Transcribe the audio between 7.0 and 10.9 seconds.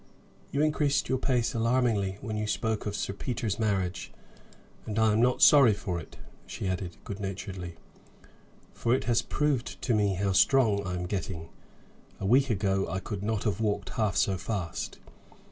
good naturedly, "for it has proved to me how strong